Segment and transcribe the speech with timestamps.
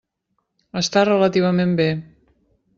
[0.81, 1.89] Està relativament bé.